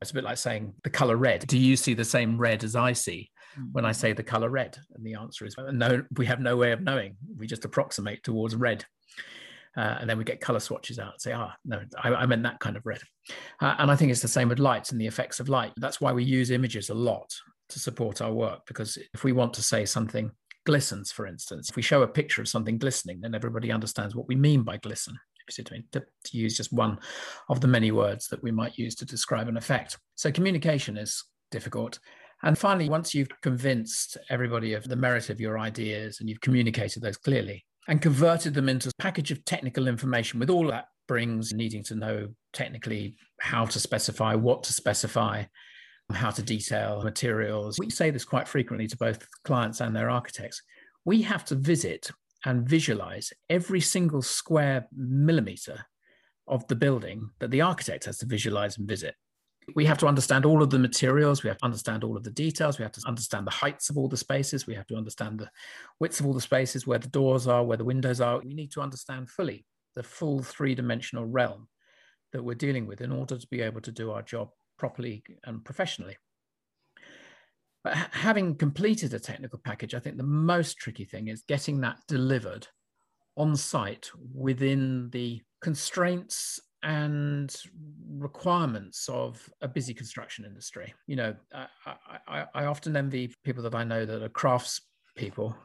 It's 0.01 0.11
a 0.11 0.15
bit 0.15 0.23
like 0.23 0.37
saying 0.37 0.73
the 0.83 0.89
color 0.89 1.15
red. 1.15 1.45
Do 1.47 1.59
you 1.59 1.75
see 1.75 1.93
the 1.93 2.03
same 2.03 2.37
red 2.37 2.63
as 2.63 2.75
I 2.75 2.93
see 2.93 3.29
when 3.71 3.85
I 3.85 3.91
say 3.91 4.13
the 4.13 4.23
color 4.23 4.49
red? 4.49 4.77
And 4.95 5.05
the 5.05 5.13
answer 5.13 5.45
is 5.45 5.55
no, 5.71 6.03
we 6.17 6.25
have 6.25 6.39
no 6.39 6.57
way 6.57 6.71
of 6.71 6.81
knowing. 6.81 7.15
We 7.37 7.45
just 7.45 7.65
approximate 7.65 8.23
towards 8.23 8.55
red. 8.55 8.83
Uh, 9.77 9.97
and 9.99 10.09
then 10.09 10.17
we 10.17 10.23
get 10.23 10.41
color 10.41 10.59
swatches 10.59 10.99
out 10.99 11.13
and 11.13 11.21
say, 11.21 11.33
ah, 11.33 11.53
no, 11.65 11.81
I, 12.01 12.09
I 12.09 12.25
meant 12.25 12.43
that 12.43 12.59
kind 12.59 12.77
of 12.77 12.85
red. 12.85 13.01
Uh, 13.61 13.75
and 13.77 13.91
I 13.91 13.95
think 13.95 14.09
it's 14.09 14.21
the 14.21 14.27
same 14.27 14.49
with 14.49 14.57
lights 14.57 14.91
and 14.91 14.99
the 14.99 15.07
effects 15.07 15.39
of 15.39 15.49
light. 15.49 15.73
That's 15.77 15.99
why 15.99 16.13
we 16.13 16.23
use 16.23 16.49
images 16.49 16.89
a 16.89 16.93
lot 16.93 17.29
to 17.69 17.79
support 17.79 18.21
our 18.21 18.33
work 18.33 18.61
because 18.67 18.97
if 19.13 19.23
we 19.23 19.31
want 19.31 19.53
to 19.55 19.61
say 19.61 19.85
something 19.85 20.31
glistens, 20.65 21.11
for 21.11 21.27
instance, 21.27 21.69
if 21.69 21.75
we 21.75 21.81
show 21.81 22.01
a 22.01 22.07
picture 22.07 22.41
of 22.41 22.47
something 22.47 22.77
glistening, 22.77 23.21
then 23.21 23.35
everybody 23.35 23.71
understands 23.71 24.15
what 24.15 24.27
we 24.27 24.35
mean 24.35 24.63
by 24.63 24.77
glisten. 24.77 25.17
To, 25.47 25.63
to 25.63 26.37
use 26.37 26.57
just 26.57 26.73
one 26.73 26.97
of 27.49 27.61
the 27.61 27.67
many 27.67 27.91
words 27.91 28.29
that 28.29 28.41
we 28.41 28.49
might 28.49 28.79
use 28.79 28.95
to 28.95 29.05
describe 29.05 29.47
an 29.47 29.57
effect. 29.57 29.99
So 30.15 30.31
communication 30.31 30.97
is 30.97 31.23
difficult. 31.51 31.99
And 32.41 32.57
finally, 32.57 32.89
once 32.89 33.13
you've 33.13 33.29
convinced 33.41 34.17
everybody 34.31 34.73
of 34.73 34.87
the 34.87 34.95
merit 34.95 35.29
of 35.29 35.39
your 35.39 35.59
ideas 35.59 36.19
and 36.19 36.27
you've 36.27 36.41
communicated 36.41 37.03
those 37.03 37.17
clearly 37.17 37.63
and 37.87 38.01
converted 38.01 38.55
them 38.55 38.69
into 38.69 38.89
a 38.89 39.01
package 39.01 39.29
of 39.29 39.45
technical 39.45 39.87
information 39.87 40.39
with 40.39 40.49
all 40.49 40.67
that 40.67 40.85
brings 41.07 41.53
needing 41.53 41.83
to 41.83 41.95
know 41.95 42.29
technically 42.53 43.15
how 43.39 43.65
to 43.65 43.79
specify, 43.79 44.33
what 44.33 44.63
to 44.63 44.73
specify, 44.73 45.43
how 46.11 46.29
to 46.31 46.43
detail 46.43 47.01
materials. 47.03 47.79
We 47.79 47.89
say 47.89 48.11
this 48.11 48.25
quite 48.25 48.47
frequently 48.47 48.87
to 48.87 48.97
both 48.97 49.25
clients 49.43 49.81
and 49.81 49.95
their 49.95 50.09
architects. 50.09 50.61
We 51.03 51.21
have 51.23 51.45
to 51.45 51.55
visit 51.55 52.09
and 52.45 52.67
visualize 52.67 53.33
every 53.49 53.81
single 53.81 54.21
square 54.21 54.87
millimeter 54.95 55.85
of 56.47 56.67
the 56.67 56.75
building 56.75 57.29
that 57.39 57.49
the 57.49 57.61
architect 57.61 58.05
has 58.05 58.19
to 58.19 58.25
visualize 58.25 58.77
and 58.77 58.87
visit. 58.87 59.15
We 59.75 59.85
have 59.85 59.97
to 59.99 60.07
understand 60.07 60.45
all 60.45 60.61
of 60.61 60.69
the 60.69 60.77
materials. 60.77 61.41
We 61.41 61.47
have 61.47 61.57
to 61.57 61.65
understand 61.65 62.03
all 62.03 62.15
of 62.15 62.23
the 62.23 62.29
details. 62.29 62.77
We 62.77 62.83
have 62.83 62.91
to 62.91 63.01
understand 63.07 63.47
the 63.47 63.51
heights 63.51 63.89
of 63.89 63.97
all 63.97 64.07
the 64.07 64.15
spaces. 64.15 64.67
We 64.67 64.75
have 64.75 64.85
to 64.87 64.95
understand 64.95 65.39
the 65.39 65.49
widths 65.99 66.19
of 66.19 66.27
all 66.27 66.33
the 66.33 66.41
spaces, 66.41 66.85
where 66.85 66.99
the 66.99 67.07
doors 67.07 67.47
are, 67.47 67.63
where 67.63 67.77
the 67.77 67.83
windows 67.83 68.21
are. 68.21 68.39
We 68.39 68.53
need 68.53 68.71
to 68.73 68.81
understand 68.81 69.31
fully 69.31 69.65
the 69.95 70.03
full 70.03 70.43
three 70.43 70.75
dimensional 70.75 71.25
realm 71.25 71.67
that 72.31 72.43
we're 72.43 72.53
dealing 72.53 72.85
with 72.85 73.01
in 73.01 73.11
order 73.11 73.39
to 73.39 73.47
be 73.47 73.61
able 73.61 73.81
to 73.81 73.91
do 73.91 74.11
our 74.11 74.21
job 74.21 74.49
properly 74.77 75.23
and 75.43 75.63
professionally. 75.63 76.17
But 77.83 77.95
having 78.11 78.55
completed 78.55 79.13
a 79.13 79.19
technical 79.19 79.59
package, 79.59 79.93
I 79.93 79.99
think 79.99 80.17
the 80.17 80.23
most 80.23 80.77
tricky 80.77 81.05
thing 81.05 81.27
is 81.27 81.43
getting 81.47 81.81
that 81.81 81.99
delivered 82.07 82.67
on 83.37 83.55
site 83.55 84.09
within 84.33 85.09
the 85.11 85.41
constraints 85.61 86.59
and 86.81 87.55
requirements 88.09 89.07
of 89.09 89.47
a 89.61 89.67
busy 89.67 89.93
construction 89.93 90.45
industry. 90.45 90.93
You 91.07 91.15
know, 91.15 91.35
I, 91.53 91.67
I, 92.27 92.45
I, 92.53 92.65
often 92.65 92.95
envy 92.95 93.33
people 93.43 93.63
that 93.63 93.75
I 93.75 93.83
know 93.83 94.05
that 94.05 94.21
are 94.21 94.29
crafts 94.29 94.81
people, 95.15 95.55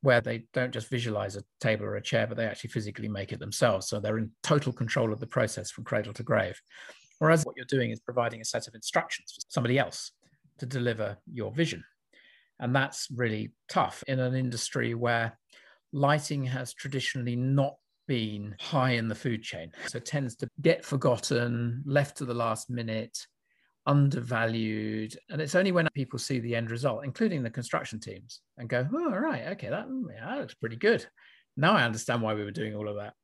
where 0.00 0.20
they 0.20 0.44
don't 0.54 0.72
just 0.72 0.88
visualize 0.88 1.36
a 1.36 1.44
table 1.60 1.84
or 1.84 1.96
a 1.96 2.02
chair, 2.02 2.26
but 2.26 2.36
they 2.36 2.46
actually 2.46 2.70
physically 2.70 3.08
make 3.08 3.32
it 3.32 3.40
themselves. 3.40 3.88
So 3.88 4.00
they're 4.00 4.18
in 4.18 4.30
total 4.42 4.72
control 4.72 5.12
of 5.12 5.20
the 5.20 5.26
process 5.26 5.70
from 5.70 5.84
cradle 5.84 6.12
to 6.14 6.22
grave 6.22 6.60
Whereas 7.18 7.44
what 7.44 7.56
you're 7.56 7.66
doing 7.66 7.90
is 7.90 8.00
providing 8.00 8.40
a 8.40 8.44
set 8.44 8.68
of 8.68 8.74
instructions 8.74 9.32
for 9.32 9.40
somebody 9.48 9.78
else 9.78 10.12
to 10.58 10.66
deliver 10.66 11.18
your 11.32 11.52
vision. 11.52 11.84
And 12.60 12.74
that's 12.74 13.08
really 13.14 13.52
tough 13.68 14.02
in 14.06 14.18
an 14.18 14.34
industry 14.34 14.94
where 14.94 15.38
lighting 15.92 16.44
has 16.44 16.74
traditionally 16.74 17.36
not 17.36 17.74
been 18.06 18.56
high 18.58 18.92
in 18.92 19.08
the 19.08 19.14
food 19.14 19.42
chain. 19.42 19.70
So 19.86 19.98
it 19.98 20.06
tends 20.06 20.34
to 20.36 20.48
get 20.60 20.84
forgotten, 20.84 21.82
left 21.86 22.16
to 22.18 22.24
the 22.24 22.34
last 22.34 22.70
minute, 22.70 23.16
undervalued. 23.86 25.16
And 25.30 25.40
it's 25.40 25.54
only 25.54 25.72
when 25.72 25.88
people 25.94 26.18
see 26.18 26.40
the 26.40 26.56
end 26.56 26.70
result, 26.70 27.04
including 27.04 27.42
the 27.42 27.50
construction 27.50 28.00
teams, 28.00 28.40
and 28.56 28.68
go, 28.68 28.88
oh, 28.92 29.12
all 29.12 29.20
right, 29.20 29.46
okay, 29.48 29.68
that, 29.68 29.86
yeah, 30.12 30.26
that 30.26 30.40
looks 30.40 30.54
pretty 30.54 30.76
good. 30.76 31.06
Now 31.56 31.74
I 31.74 31.84
understand 31.84 32.22
why 32.22 32.34
we 32.34 32.44
were 32.44 32.50
doing 32.50 32.74
all 32.74 32.88
of 32.88 32.96
that, 32.96 33.14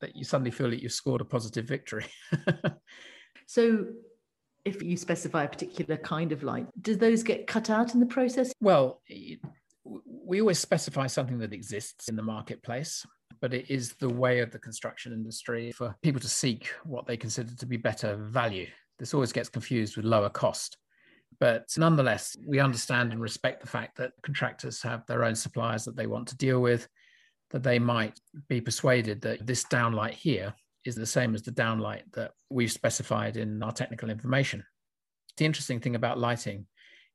that 0.00 0.16
you 0.16 0.24
suddenly 0.24 0.50
feel 0.50 0.70
that 0.70 0.82
you've 0.82 0.92
scored 0.92 1.20
a 1.20 1.24
positive 1.24 1.66
victory. 1.66 2.06
so 3.46 3.86
if 4.64 4.82
you 4.82 4.96
specify 4.96 5.44
a 5.44 5.48
particular 5.48 5.96
kind 5.96 6.32
of 6.32 6.42
light, 6.42 6.66
do 6.80 6.94
those 6.94 7.22
get 7.22 7.46
cut 7.46 7.70
out 7.70 7.94
in 7.94 8.00
the 8.00 8.06
process? 8.06 8.52
Well, 8.60 9.02
we 9.84 10.40
always 10.40 10.58
specify 10.58 11.06
something 11.06 11.38
that 11.38 11.52
exists 11.52 12.08
in 12.08 12.16
the 12.16 12.22
marketplace, 12.22 13.04
but 13.40 13.52
it 13.52 13.70
is 13.70 13.94
the 13.94 14.08
way 14.08 14.40
of 14.40 14.52
the 14.52 14.58
construction 14.58 15.12
industry 15.12 15.72
for 15.72 15.96
people 16.02 16.20
to 16.20 16.28
seek 16.28 16.68
what 16.84 17.06
they 17.06 17.16
consider 17.16 17.54
to 17.56 17.66
be 17.66 17.76
better 17.76 18.16
value. 18.16 18.68
This 18.98 19.14
always 19.14 19.32
gets 19.32 19.48
confused 19.48 19.96
with 19.96 20.04
lower 20.04 20.30
cost. 20.30 20.76
But 21.40 21.66
nonetheless, 21.76 22.36
we 22.46 22.60
understand 22.60 23.10
and 23.10 23.20
respect 23.20 23.62
the 23.62 23.66
fact 23.66 23.96
that 23.96 24.12
contractors 24.22 24.80
have 24.82 25.04
their 25.06 25.24
own 25.24 25.34
suppliers 25.34 25.84
that 25.86 25.96
they 25.96 26.06
want 26.06 26.28
to 26.28 26.36
deal 26.36 26.60
with, 26.60 26.86
that 27.50 27.64
they 27.64 27.80
might 27.80 28.18
be 28.48 28.60
persuaded 28.60 29.20
that 29.22 29.44
this 29.44 29.64
downlight 29.64 30.12
here 30.12 30.54
is 30.84 30.94
the 30.94 31.06
same 31.06 31.34
as 31.34 31.42
the 31.42 31.52
downlight 31.52 32.02
that 32.14 32.32
we've 32.50 32.72
specified 32.72 33.36
in 33.36 33.62
our 33.62 33.72
technical 33.72 34.10
information. 34.10 34.64
The 35.36 35.44
interesting 35.44 35.80
thing 35.80 35.94
about 35.94 36.18
lighting 36.18 36.66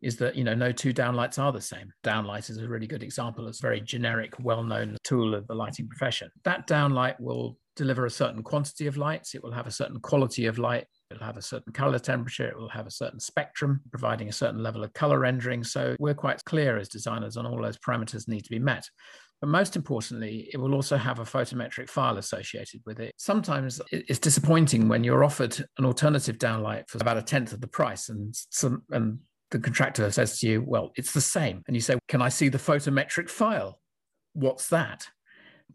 is 0.02 0.18
that 0.18 0.36
you 0.36 0.44
know 0.44 0.54
no 0.54 0.72
two 0.72 0.94
downlights 0.94 1.40
are 1.40 1.52
the 1.52 1.62
same. 1.62 1.92
Downlight 2.04 2.50
is 2.50 2.58
a 2.58 2.68
really 2.68 2.88
good 2.88 3.04
example. 3.04 3.48
It's 3.48 3.60
a 3.60 3.62
very 3.62 3.82
generic, 3.82 4.34
well-known 4.40 4.98
tool 5.04 5.34
of 5.34 5.48
the 5.48 5.56
lighting 5.56 5.88
profession. 5.88 6.30
That 6.44 6.68
downlight 6.68 7.20
will 7.20 7.58
deliver 7.76 8.06
a 8.06 8.12
certain 8.12 8.44
quantity 8.44 8.88
of 8.88 8.98
lights. 8.98 9.36
It 9.36 9.44
will 9.44 9.52
have 9.52 9.68
a 9.68 9.72
certain 9.72 10.00
quality 10.00 10.46
of 10.46 10.58
light. 10.58 10.86
It'll 11.10 11.26
have 11.26 11.38
a 11.38 11.42
certain 11.42 11.74
color 11.74 12.00
temperature. 12.00 12.48
It 12.48 12.58
will 12.58 12.70
have 12.70 12.88
a 12.88 12.92
certain 12.92 13.20
spectrum, 13.20 13.82
providing 13.92 14.30
a 14.30 14.34
certain 14.34 14.62
level 14.62 14.84
of 14.84 14.94
color 14.94 15.20
rendering. 15.20 15.64
So 15.64 15.96
we're 16.00 16.14
quite 16.14 16.44
clear 16.46 16.78
as 16.78 16.90
designers 16.90 17.38
on 17.38 17.46
all 17.46 17.62
those 17.62 17.78
parameters 17.78 18.28
need 18.28 18.42
to 18.42 18.50
be 18.50 18.60
met. 18.60 18.84
But 19.40 19.50
most 19.50 19.76
importantly, 19.76 20.50
it 20.52 20.58
will 20.58 20.74
also 20.74 20.98
have 20.98 21.20
a 21.20 21.24
photometric 21.24 21.90
file 21.90 22.18
associated 22.18 22.82
with 22.86 23.00
it. 23.00 23.14
Sometimes 23.18 23.80
it's 23.92 24.20
disappointing 24.20 24.88
when 24.88 25.04
you're 25.04 25.24
offered 25.24 25.64
an 25.78 25.86
alternative 25.86 26.38
downlight 26.38 26.90
for 26.90 26.98
about 27.00 27.18
a 27.18 27.22
tenth 27.22 27.54
of 27.54 27.62
the 27.62 27.68
price, 27.68 28.10
and 28.10 28.36
some 28.50 28.82
and 28.90 29.20
the 29.52 29.60
contractor 29.60 30.10
says 30.12 30.40
to 30.40 30.48
you, 30.48 30.64
"Well, 30.66 30.92
it's 30.98 31.14
the 31.14 31.22
same," 31.22 31.64
and 31.68 31.76
you 31.76 31.82
say, 31.82 32.00
"Can 32.08 32.22
I 32.22 32.30
see 32.30 32.50
the 32.50 32.58
photometric 32.58 33.30
file?" 33.30 33.80
What's 34.34 34.70
that? 34.70 35.08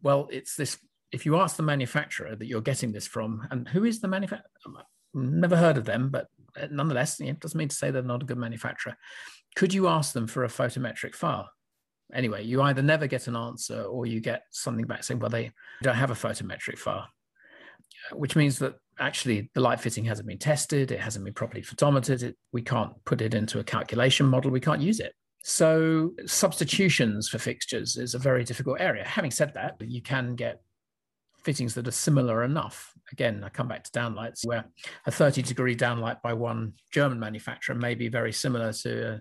Well, 0.03 0.29
it's 0.33 0.57
this. 0.57 0.79
If 1.13 1.25
you 1.25 1.37
ask 1.37 1.57
the 1.57 1.63
manufacturer 1.63 2.35
that 2.35 2.47
you're 2.47 2.63
getting 2.63 2.93
this 2.93 3.07
from, 3.07 3.47
and 3.51 3.69
who 3.69 3.85
is 3.85 4.01
the 4.01 4.09
manufacturer? 4.09 4.47
Never 5.15 5.57
heard 5.57 5.77
of 5.77 5.85
them, 5.85 6.11
but 6.11 6.27
nonetheless, 6.71 7.21
it 7.21 7.39
doesn't 7.39 7.59
mean 7.59 7.69
to 7.69 7.77
say 7.77 7.91
they're 7.91 8.03
not 8.03 8.23
a 8.23 8.27
good 8.27 8.39
manufacturer. 8.39 8.97
Could 9.55 9.73
you 9.73 9.87
ask 9.87 10.15
them 10.15 10.27
for 10.27 10.45
a 10.45 10.49
photometric 10.49 11.15
file? 11.15 11.51
Anyway, 12.13 12.45
you 12.45 12.63
either 12.63 12.83
never 12.83 13.07
get 13.07 13.27
an 13.27 13.37
answer 13.37 13.83
or 13.83 14.07
you 14.07 14.21
get 14.21 14.43
something 14.51 14.87
back 14.87 15.05
saying, 15.05 15.21
well, 15.21 15.31
they 15.31 15.51
don't 15.83 15.95
have 15.95 16.11
a 16.11 16.15
photometric 16.15 16.79
file, 16.79 17.09
which 18.13 18.37
means 18.37 18.59
that 18.59 18.75
actually 18.99 19.51
the 19.55 19.61
light 19.61 19.81
fitting 19.81 20.05
hasn't 20.05 20.29
been 20.29 20.39
tested, 20.39 20.93
it 20.93 21.01
hasn't 21.01 21.25
been 21.25 21.35
properly 21.35 21.63
photometered, 21.63 22.23
it, 22.23 22.37
we 22.53 22.63
can't 22.63 22.93
put 23.05 23.21
it 23.21 23.35
into 23.35 23.59
a 23.59 23.65
calculation 23.65 24.27
model, 24.27 24.51
we 24.51 24.61
can't 24.61 24.81
use 24.81 25.01
it. 25.01 25.15
So 25.45 26.13
substitutions 26.27 27.29
for 27.29 27.39
fixtures 27.39 27.97
is 27.97 28.15
a 28.15 28.19
very 28.19 28.45
difficult 28.45 28.81
area. 28.81 29.05
Having 29.05 29.33
said 29.33 29.55
that, 29.55 29.75
you 29.81 30.01
can 30.01 30.37
get 30.37 30.61
fittings 31.43 31.75
that 31.75 31.89
are 31.89 31.93
similar 31.93 32.45
enough. 32.45 32.93
Again, 33.11 33.43
I 33.43 33.49
come 33.49 33.67
back 33.67 33.83
to 33.85 33.91
downlights 33.91 34.47
where 34.47 34.65
a 35.07 35.11
30 35.11 35.43
degree 35.43 35.75
downlight 35.75 36.23
by 36.23 36.33
one 36.35 36.75
German 36.93 37.19
manufacturer 37.19 37.75
may 37.75 37.97
be 37.97 38.09
very 38.09 38.33
similar 38.33 38.73
to 38.73 39.15
a 39.15 39.21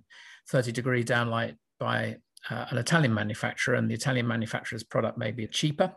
30 0.49 0.71
degree 0.71 1.03
downlight 1.03 1.55
by 1.79 2.17
uh, 2.49 2.65
an 2.69 2.77
Italian 2.77 3.13
manufacturer 3.13 3.75
and 3.75 3.89
the 3.89 3.93
Italian 3.93 4.27
manufacturer's 4.27 4.83
product 4.83 5.17
may 5.17 5.31
be 5.31 5.47
cheaper, 5.47 5.93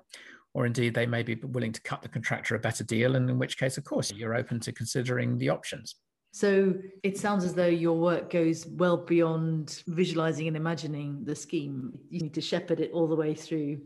or 0.52 0.66
indeed 0.66 0.94
they 0.94 1.06
may 1.06 1.22
be 1.22 1.34
willing 1.36 1.72
to 1.72 1.80
cut 1.82 2.02
the 2.02 2.08
contractor 2.08 2.54
a 2.54 2.58
better 2.58 2.84
deal, 2.84 3.16
and 3.16 3.28
in 3.28 3.38
which 3.38 3.58
case, 3.58 3.78
of 3.78 3.84
course, 3.84 4.12
you're 4.12 4.34
open 4.34 4.60
to 4.60 4.72
considering 4.72 5.38
the 5.38 5.48
options. 5.48 5.96
So 6.32 6.74
it 7.04 7.16
sounds 7.16 7.44
as 7.44 7.54
though 7.54 7.66
your 7.66 7.96
work 7.96 8.28
goes 8.28 8.66
well 8.66 8.96
beyond 8.96 9.82
visualizing 9.86 10.48
and 10.48 10.56
imagining 10.56 11.24
the 11.24 11.36
scheme. 11.36 11.92
You 12.10 12.20
need 12.20 12.34
to 12.34 12.40
shepherd 12.40 12.80
it 12.80 12.90
all 12.92 13.06
the 13.06 13.14
way 13.14 13.34
through. 13.34 13.80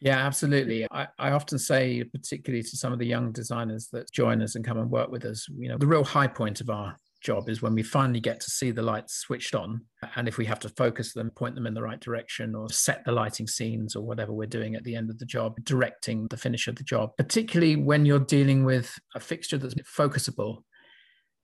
Yeah, 0.00 0.16
absolutely. 0.16 0.86
I, 0.90 1.08
I 1.18 1.32
often 1.32 1.58
say, 1.58 2.04
particularly 2.04 2.62
to 2.62 2.76
some 2.76 2.92
of 2.92 2.98
the 2.98 3.06
young 3.06 3.32
designers 3.32 3.88
that 3.92 4.10
join 4.12 4.40
us 4.42 4.54
and 4.54 4.64
come 4.64 4.78
and 4.78 4.90
work 4.90 5.10
with 5.10 5.24
us, 5.24 5.46
you 5.58 5.68
know, 5.68 5.76
the 5.76 5.86
real 5.86 6.04
high 6.04 6.28
point 6.28 6.60
of 6.60 6.70
our 6.70 6.96
job 7.28 7.50
is 7.50 7.60
when 7.60 7.74
we 7.74 7.82
finally 7.82 8.20
get 8.20 8.40
to 8.40 8.50
see 8.50 8.70
the 8.70 8.80
lights 8.80 9.16
switched 9.16 9.54
on. 9.54 9.82
And 10.16 10.26
if 10.26 10.38
we 10.38 10.46
have 10.46 10.60
to 10.60 10.70
focus 10.70 11.12
them, 11.12 11.30
point 11.30 11.54
them 11.54 11.66
in 11.66 11.74
the 11.74 11.82
right 11.82 12.00
direction, 12.00 12.54
or 12.54 12.70
set 12.70 13.04
the 13.04 13.12
lighting 13.12 13.46
scenes 13.46 13.94
or 13.94 14.02
whatever 14.02 14.32
we're 14.32 14.46
doing 14.46 14.74
at 14.74 14.84
the 14.84 14.96
end 14.96 15.10
of 15.10 15.18
the 15.18 15.26
job, 15.26 15.56
directing 15.62 16.26
the 16.28 16.38
finish 16.38 16.68
of 16.68 16.76
the 16.76 16.84
job, 16.84 17.10
particularly 17.18 17.76
when 17.76 18.06
you're 18.06 18.18
dealing 18.18 18.64
with 18.64 18.98
a 19.14 19.20
fixture 19.20 19.58
that's 19.58 19.74
focusable 19.74 20.62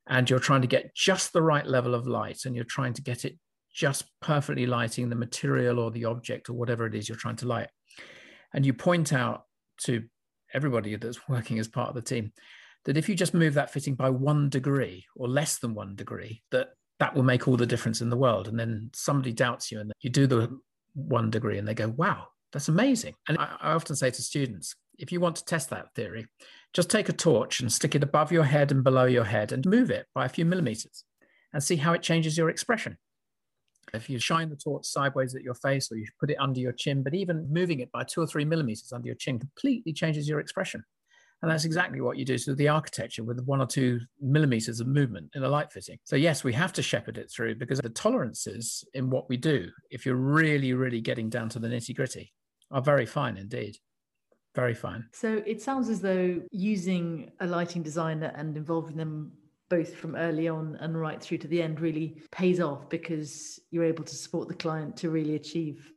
and 0.07 0.31
you're 0.31 0.39
trying 0.39 0.63
to 0.63 0.67
get 0.67 0.95
just 0.95 1.35
the 1.35 1.43
right 1.43 1.67
level 1.67 1.95
of 1.95 2.07
light 2.07 2.47
and 2.47 2.57
you're 2.57 2.65
trying 2.65 2.95
to 2.95 3.03
get 3.03 3.27
it 3.27 3.39
just 3.75 4.05
perfectly 4.23 4.65
lighting 4.65 5.11
the 5.11 5.17
material 5.17 5.79
or 5.79 5.91
the 5.91 6.07
object 6.07 6.49
or 6.49 6.55
whatever 6.55 6.87
it 6.87 6.95
is 6.95 7.11
you're 7.11 7.19
trying 7.19 7.37
to 7.37 7.47
light. 7.47 7.69
And 8.55 8.65
you 8.65 8.73
point 8.73 9.13
out 9.13 9.43
to 9.83 10.05
everybody 10.55 10.97
that's 10.97 11.29
working 11.29 11.59
as 11.59 11.69
part 11.69 11.91
of 11.91 11.95
the 11.95 12.01
team 12.01 12.33
that 12.85 12.97
if 12.97 13.09
you 13.09 13.15
just 13.15 13.35
move 13.35 13.55
that 13.55 13.71
fitting 13.71 13.95
by 13.95 14.11
one 14.11 14.49
degree 14.49 15.05
or 15.17 15.29
less 15.29 15.59
than 15.59 15.75
one 15.75 15.95
degree, 15.97 16.43
that 16.51 16.71
that 17.01 17.15
will 17.15 17.23
make 17.23 17.49
all 17.49 17.57
the 17.57 17.67
difference 17.67 18.01
in 18.01 18.11
the 18.11 18.17
world. 18.17 18.49
And 18.49 18.59
then 18.59 18.91
somebody 18.95 19.33
doubts 19.33 19.73
you 19.73 19.81
and 19.81 19.93
you 20.01 20.11
do 20.11 20.27
the 20.27 20.59
one 20.95 21.31
degree 21.31 21.59
and 21.59 21.67
they 21.67 21.75
go, 21.75 21.89
wow, 21.89 22.29
that's 22.53 22.69
amazing. 22.69 23.15
And 23.29 23.37
I, 23.39 23.57
I 23.61 23.73
often 23.73 23.97
say 23.97 24.11
to 24.11 24.23
students, 24.23 24.77
if 24.99 25.11
you 25.11 25.19
want 25.19 25.37
to 25.37 25.45
test 25.45 25.71
that 25.71 25.93
theory, 25.95 26.27
just 26.73 26.91
take 26.91 27.09
a 27.09 27.13
torch 27.13 27.61
and 27.61 27.73
stick 27.73 27.95
it 27.95 28.05
above 28.05 28.31
your 28.31 28.45
head 28.45 28.71
and 28.71 28.85
below 28.85 29.07
your 29.07 29.25
head 29.25 29.51
and 29.51 29.67
move 29.67 29.91
it 29.91 30.07
by 30.15 30.25
a 30.25 30.29
few 30.29 30.45
millimeters 30.45 31.05
and 31.53 31.63
see 31.63 31.77
how 31.77 31.93
it 31.93 32.03
changes 32.03 32.39
your 32.39 32.49
expression. 32.49 32.97
If 33.93 34.09
you 34.09 34.19
shine 34.19 34.51
the 34.51 34.57
torch 34.57 34.87
sideways 34.87 35.35
at 35.35 35.43
your 35.43 35.55
face 35.55 35.91
or 35.91 35.97
you 35.97 36.07
put 36.19 36.31
it 36.31 36.39
under 36.41 36.61
your 36.61 36.73
chin, 36.73 37.03
but 37.03 37.15
even 37.15 37.53
moving 37.53 37.81
it 37.81 37.93
by 37.93 38.05
two 38.05 38.21
or 38.21 38.27
three 38.27 38.45
millimeters 38.45 38.93
under 38.93 39.07
your 39.07 39.17
chin 39.17 39.39
completely 39.39 39.93
changes 39.93 40.29
your 40.29 40.41
expression. 40.41 40.85
And 41.45 41.53
that's 41.53 41.67
exactly 41.67 42.01
what 42.01 42.17
you 42.17 42.25
do 42.25 42.39
to 42.39 42.55
the 42.55 42.69
architecture 42.69 43.23
with 43.23 43.39
one 43.45 43.61
or 43.61 43.67
two 43.67 44.01
millimeters 44.19 44.81
of 44.81 44.87
movement 44.87 45.31
in 45.35 45.45
a 45.45 45.49
light 45.49 45.71
fitting. 45.71 45.99
So, 46.05 46.17
yes, 46.17 46.43
we 46.43 46.55
have 46.55 46.73
to 46.73 46.83
shepherd 46.83 47.19
it 47.19 47.31
through 47.31 47.57
because 47.57 47.81
the 47.81 47.91
tolerances 47.91 48.83
in 48.95 49.11
what 49.11 49.29
we 49.29 49.37
do, 49.37 49.69
if 49.91 50.07
you're 50.07 50.17
really, 50.17 50.73
really 50.73 51.03
getting 51.03 51.29
down 51.29 51.51
to 51.51 51.59
the 51.59 51.69
nitty 51.69 51.95
gritty, 51.95 52.33
are 52.71 52.81
very 52.81 53.05
fine 53.05 53.37
indeed. 53.37 53.77
Very 54.55 54.73
fine. 54.73 55.07
So, 55.13 55.43
it 55.47 55.61
sounds 55.61 55.91
as 55.91 56.01
though 56.01 56.41
using 56.51 57.31
a 57.41 57.47
lighting 57.47 57.83
designer 57.83 58.33
and 58.35 58.57
involving 58.57 58.97
them 58.97 59.33
both 59.69 59.95
from 59.95 60.17
early 60.17 60.49
on 60.49 60.77
and 60.81 60.99
right 60.99 61.21
through 61.21 61.39
to 61.39 61.49
the 61.49 61.61
end 61.61 61.81
really 61.81 62.23
pays 62.31 62.59
off 62.59 62.89
because 62.89 63.61
you're 63.71 63.85
able 63.85 64.05
to 64.05 64.15
support 64.15 64.49
the 64.49 64.55
client 64.55 64.97
to 64.97 65.11
really 65.11 65.35
achieve 65.35 65.93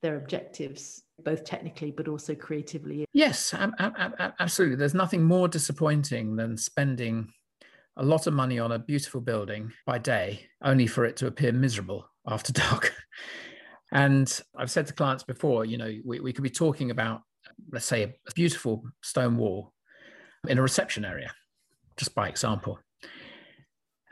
their 0.00 0.16
objectives 0.16 1.02
both 1.24 1.44
technically 1.44 1.90
but 1.90 2.08
also 2.08 2.34
creatively. 2.34 3.04
Yes, 3.12 3.54
absolutely. 3.54 4.76
There's 4.76 4.94
nothing 4.94 5.22
more 5.22 5.48
disappointing 5.48 6.36
than 6.36 6.56
spending 6.56 7.32
a 7.96 8.04
lot 8.04 8.26
of 8.26 8.34
money 8.34 8.58
on 8.58 8.72
a 8.72 8.78
beautiful 8.78 9.20
building 9.20 9.72
by 9.86 9.98
day, 9.98 10.46
only 10.62 10.86
for 10.86 11.04
it 11.04 11.16
to 11.18 11.26
appear 11.26 11.52
miserable 11.52 12.08
after 12.26 12.52
dark. 12.52 12.94
and 13.92 14.40
I've 14.56 14.70
said 14.70 14.86
to 14.86 14.92
clients 14.92 15.24
before, 15.24 15.64
you 15.64 15.78
know, 15.78 15.92
we, 16.04 16.20
we 16.20 16.32
could 16.32 16.44
be 16.44 16.50
talking 16.50 16.90
about, 16.90 17.22
let's 17.70 17.86
say, 17.86 18.02
a 18.02 18.32
beautiful 18.34 18.82
stone 19.02 19.36
wall 19.36 19.72
in 20.48 20.58
a 20.58 20.62
reception 20.62 21.04
area, 21.04 21.32
just 21.96 22.14
by 22.14 22.28
example. 22.28 22.78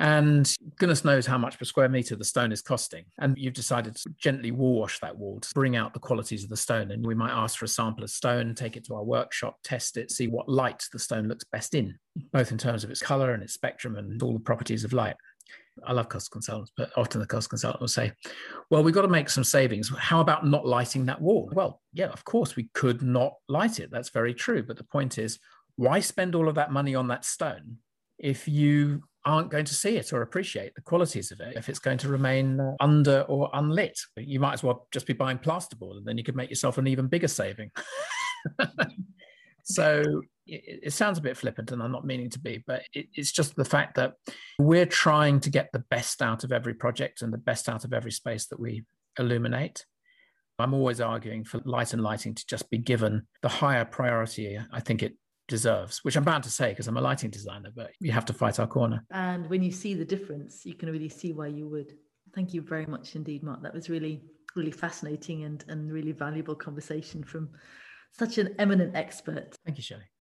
And 0.00 0.50
goodness 0.78 1.04
knows 1.04 1.26
how 1.26 1.36
much 1.36 1.58
per 1.58 1.66
square 1.66 1.90
meter 1.90 2.16
the 2.16 2.24
stone 2.24 2.52
is 2.52 2.62
costing. 2.62 3.04
And 3.18 3.36
you've 3.36 3.52
decided 3.52 3.96
to 3.96 4.08
gently 4.18 4.50
wall 4.50 4.80
wash 4.80 4.98
that 5.00 5.16
wall 5.16 5.40
to 5.40 5.48
bring 5.54 5.76
out 5.76 5.92
the 5.92 6.00
qualities 6.00 6.42
of 6.42 6.48
the 6.48 6.56
stone. 6.56 6.90
And 6.90 7.06
we 7.06 7.14
might 7.14 7.32
ask 7.32 7.58
for 7.58 7.66
a 7.66 7.68
sample 7.68 8.02
of 8.02 8.08
stone, 8.08 8.54
take 8.54 8.78
it 8.78 8.86
to 8.86 8.94
our 8.94 9.04
workshop, 9.04 9.58
test 9.62 9.98
it, 9.98 10.10
see 10.10 10.26
what 10.26 10.48
light 10.48 10.82
the 10.90 10.98
stone 10.98 11.28
looks 11.28 11.44
best 11.44 11.74
in, 11.74 11.98
both 12.32 12.50
in 12.50 12.56
terms 12.56 12.82
of 12.82 12.90
its 12.90 13.02
color 13.02 13.34
and 13.34 13.42
its 13.42 13.52
spectrum 13.52 13.96
and 13.96 14.22
all 14.22 14.32
the 14.32 14.40
properties 14.40 14.84
of 14.84 14.94
light. 14.94 15.16
I 15.86 15.92
love 15.92 16.08
cost 16.08 16.30
consultants, 16.30 16.72
but 16.78 16.90
often 16.96 17.20
the 17.20 17.26
cost 17.26 17.50
consultant 17.50 17.82
will 17.82 17.88
say, 17.88 18.12
well, 18.70 18.82
we've 18.82 18.94
got 18.94 19.02
to 19.02 19.08
make 19.08 19.28
some 19.28 19.44
savings. 19.44 19.92
How 19.98 20.20
about 20.20 20.46
not 20.46 20.66
lighting 20.66 21.04
that 21.06 21.20
wall? 21.20 21.50
Well, 21.52 21.82
yeah, 21.92 22.08
of 22.08 22.24
course, 22.24 22.56
we 22.56 22.70
could 22.72 23.02
not 23.02 23.34
light 23.48 23.78
it. 23.78 23.90
That's 23.90 24.10
very 24.10 24.32
true. 24.32 24.62
But 24.62 24.78
the 24.78 24.84
point 24.84 25.18
is, 25.18 25.38
why 25.76 26.00
spend 26.00 26.34
all 26.34 26.48
of 26.48 26.54
that 26.54 26.72
money 26.72 26.94
on 26.94 27.08
that 27.08 27.26
stone 27.26 27.76
if 28.18 28.46
you 28.46 29.02
aren't 29.24 29.50
going 29.50 29.64
to 29.66 29.74
see 29.74 29.96
it 29.96 30.12
or 30.12 30.22
appreciate 30.22 30.74
the 30.74 30.80
qualities 30.80 31.30
of 31.30 31.40
it 31.40 31.56
if 31.56 31.68
it's 31.68 31.78
going 31.78 31.98
to 31.98 32.08
remain 32.08 32.58
uh, 32.58 32.74
under 32.80 33.22
or 33.22 33.50
unlit. 33.52 33.98
You 34.16 34.40
might 34.40 34.54
as 34.54 34.62
well 34.62 34.86
just 34.92 35.06
be 35.06 35.12
buying 35.12 35.38
plasterboard 35.38 35.98
and 35.98 36.06
then 36.06 36.16
you 36.16 36.24
could 36.24 36.36
make 36.36 36.50
yourself 36.50 36.78
an 36.78 36.86
even 36.86 37.06
bigger 37.06 37.28
saving. 37.28 37.70
so 39.64 40.22
it, 40.46 40.92
sounds 40.92 41.18
a 41.18 41.22
bit 41.22 41.36
flippant 41.36 41.70
and 41.70 41.82
I'm 41.82 41.92
not 41.92 42.06
meaning 42.06 42.30
to 42.30 42.38
be, 42.38 42.64
but 42.66 42.82
it, 42.94 43.06
it's 43.14 43.32
just 43.32 43.56
the 43.56 43.64
fact 43.64 43.96
that 43.96 44.14
we're 44.58 44.86
trying 44.86 45.40
to 45.40 45.50
get 45.50 45.68
the 45.72 45.84
best 45.90 46.22
out 46.22 46.44
of 46.44 46.52
every 46.52 46.74
project 46.74 47.22
and 47.22 47.32
the 47.32 47.38
best 47.38 47.68
out 47.68 47.84
of 47.84 47.92
every 47.92 48.12
space 48.12 48.46
that 48.46 48.60
we 48.60 48.84
illuminate. 49.18 49.84
I'm 50.58 50.74
always 50.74 51.00
arguing 51.00 51.44
for 51.44 51.60
light 51.64 51.94
and 51.94 52.02
lighting 52.02 52.34
to 52.34 52.46
just 52.46 52.68
be 52.68 52.78
given 52.78 53.26
the 53.40 53.48
higher 53.48 53.84
priority 53.84 54.58
I 54.70 54.80
think 54.80 55.02
it 55.02 55.14
deserves, 55.50 56.02
which 56.04 56.16
I'm 56.16 56.24
bound 56.24 56.44
to 56.44 56.50
say 56.50 56.70
because 56.70 56.88
I'm 56.88 56.96
a 56.96 57.00
lighting 57.00 57.28
designer, 57.28 57.70
but 57.74 57.90
you 58.00 58.12
have 58.12 58.24
to 58.26 58.32
fight 58.32 58.58
our 58.58 58.66
corner. 58.66 59.04
And 59.10 59.50
when 59.50 59.62
you 59.62 59.72
see 59.72 59.92
the 59.94 60.04
difference, 60.04 60.64
you 60.64 60.74
can 60.74 60.90
really 60.90 61.10
see 61.10 61.32
why 61.32 61.48
you 61.48 61.68
would. 61.68 61.92
Thank 62.34 62.54
you 62.54 62.62
very 62.62 62.86
much 62.86 63.16
indeed, 63.16 63.42
Mark. 63.42 63.62
That 63.62 63.74
was 63.74 63.90
really, 63.90 64.22
really 64.56 64.70
fascinating 64.70 65.44
and, 65.44 65.62
and 65.68 65.92
really 65.92 66.12
valuable 66.12 66.54
conversation 66.54 67.22
from 67.24 67.50
such 68.12 68.38
an 68.38 68.54
eminent 68.58 68.96
expert. 68.96 69.56
Thank 69.66 69.76
you, 69.76 69.82
Shelley. 69.82 70.10